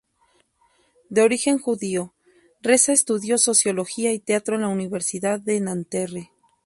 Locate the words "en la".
4.55-4.69